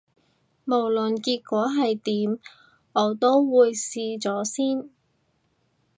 [0.65, 2.39] 無論結果係點，
[2.93, 4.89] 我都會試咗先